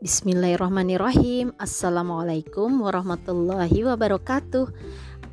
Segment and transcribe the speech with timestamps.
[0.00, 4.72] Bismillahirrahmanirrahim Assalamualaikum warahmatullahi wabarakatuh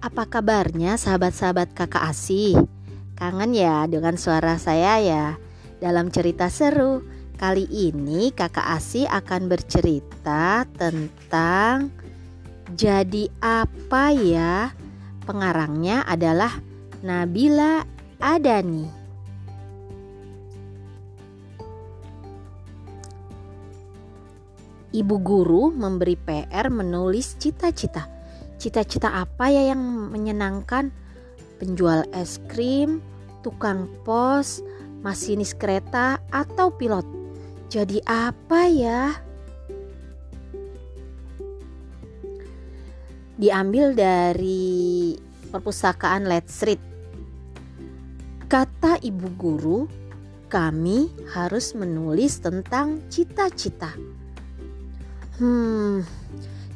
[0.04, 2.68] Apa kabarnya sahabat-sahabat kakak asih?
[3.16, 5.40] Kangen ya dengan suara saya ya
[5.80, 7.00] Dalam cerita seru
[7.40, 11.88] Kali ini kakak asih akan bercerita tentang
[12.76, 14.76] Jadi apa ya?
[15.24, 16.52] Pengarangnya adalah
[17.08, 17.88] Nabila
[18.20, 19.07] Adani
[24.88, 28.08] Ibu guru memberi PR menulis cita-cita.
[28.56, 30.96] Cita-cita apa ya yang menyenangkan?
[31.60, 33.04] Penjual es krim,
[33.44, 34.64] tukang pos,
[35.04, 37.04] masinis kereta, atau pilot.
[37.68, 39.12] Jadi apa ya?
[43.36, 45.14] Diambil dari
[45.52, 46.80] perpustakaan Let's Read.
[48.48, 49.80] Kata ibu guru,
[50.48, 53.92] kami harus menulis tentang cita-cita.
[55.38, 56.02] Hmm,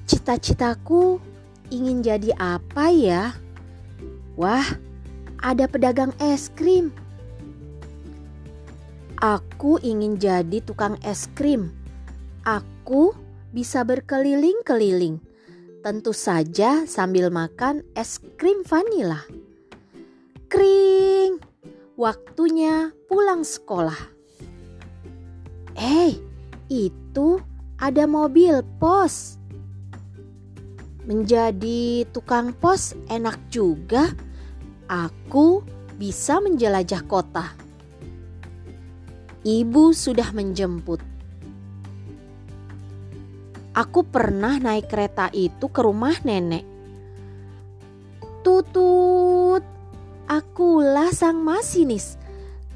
[0.06, 1.18] cita-citaku
[1.74, 3.34] ingin jadi apa ya?
[4.38, 4.78] Wah,
[5.42, 6.94] ada pedagang es krim.
[9.18, 11.74] Aku ingin jadi tukang es krim.
[12.46, 13.18] Aku
[13.50, 15.18] bisa berkeliling-keliling.
[15.82, 19.26] Tentu saja sambil makan es krim vanila.
[20.54, 21.42] Kring,
[21.98, 23.98] waktunya pulang sekolah.
[25.74, 26.14] Eh,
[26.70, 27.42] itu
[27.82, 29.42] ada mobil pos.
[31.10, 34.14] Menjadi tukang pos enak juga.
[34.86, 35.66] Aku
[35.98, 37.58] bisa menjelajah kota.
[39.42, 41.02] Ibu sudah menjemput.
[43.74, 46.68] Aku pernah naik kereta itu ke rumah nenek.
[48.46, 49.64] Tutut,
[50.30, 52.20] akulah sang masinis.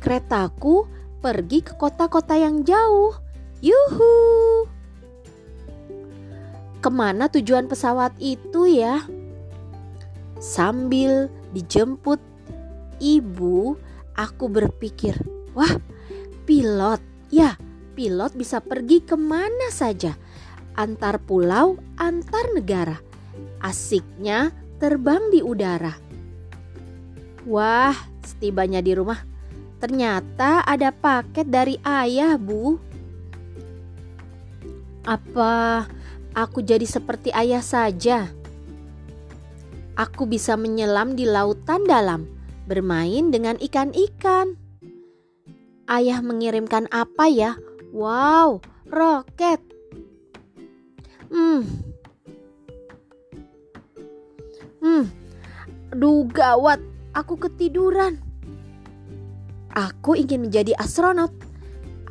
[0.01, 0.87] Keretaku
[1.21, 3.13] pergi ke kota-kota yang jauh.
[3.59, 4.74] Yuhu!
[6.85, 9.01] Ke mana tujuan pesawat itu ya?
[10.37, 12.21] Sambil dijemput
[13.01, 13.73] ibu,
[14.13, 15.17] aku berpikir,
[15.57, 15.81] wah
[16.45, 17.01] pilot,
[17.33, 17.57] ya
[17.97, 20.13] pilot bisa pergi ke mana saja,
[20.77, 23.01] antar pulau, antar negara.
[23.65, 25.97] Asiknya terbang di udara.
[27.49, 29.25] Wah, setibanya di rumah,
[29.81, 32.77] ternyata ada paket dari ayah, Bu.
[35.01, 35.89] Apa
[36.35, 38.29] aku jadi seperti ayah saja.
[39.95, 42.27] Aku bisa menyelam di lautan dalam,
[42.67, 44.59] bermain dengan ikan-ikan.
[45.87, 47.55] Ayah mengirimkan apa ya?
[47.95, 48.59] Wow,
[48.91, 49.63] roket.
[51.31, 51.63] Hmm.
[54.83, 55.07] Hmm.
[55.95, 56.83] Duh gawat,
[57.15, 58.19] aku ketiduran.
[59.71, 61.31] Aku ingin menjadi astronot.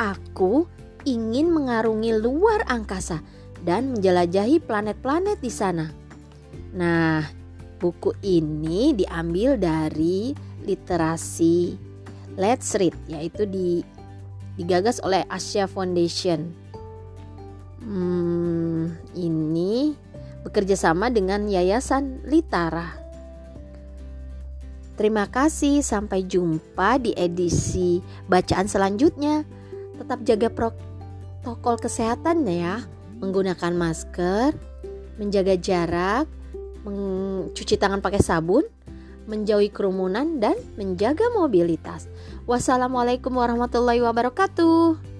[0.01, 0.65] Aku
[1.05, 3.21] ingin mengarungi luar angkasa
[3.65, 5.89] dan menjelajahi planet-planet di sana.
[6.77, 7.25] Nah,
[7.81, 10.37] buku ini diambil dari
[10.69, 11.75] literasi
[12.37, 13.81] Let's Read, yaitu di,
[14.61, 16.53] digagas oleh Asia Foundation.
[17.81, 19.97] Hmm, ini
[20.45, 23.01] bekerja sama dengan Yayasan Litara.
[24.95, 27.99] Terima kasih, sampai jumpa di edisi
[28.31, 29.43] bacaan selanjutnya.
[29.99, 32.83] Tetap jaga protokol kesehatan ya
[33.23, 34.55] menggunakan masker,
[35.19, 36.27] menjaga jarak,
[36.83, 38.67] mencuci tangan pakai sabun,
[39.25, 42.11] menjauhi kerumunan, dan menjaga mobilitas.
[42.45, 45.14] Wassalamualaikum warahmatullahi wabarakatuh.